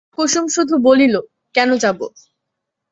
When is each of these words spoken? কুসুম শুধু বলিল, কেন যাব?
কুসুম 0.17 0.45
শুধু 0.55 0.75
বলিল, 0.83 1.15
কেন 1.55 1.69
যাব? 1.77 1.99